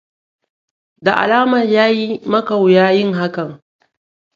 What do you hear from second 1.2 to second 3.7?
alamar yayi maka wuya yin hakan.